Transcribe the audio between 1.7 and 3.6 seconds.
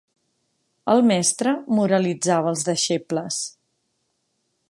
moralitzava els deixebles.